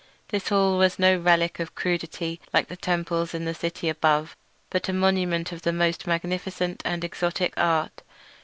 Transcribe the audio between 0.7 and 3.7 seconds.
was no relic of crudity like the temples in the